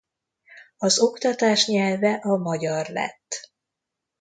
Az 0.77 0.99
oktatás 0.99 1.67
nyelve 1.67 2.13
a 2.13 2.37
magyar 2.37 2.87
lett. 2.89 3.51